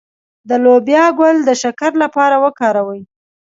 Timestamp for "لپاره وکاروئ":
2.03-3.01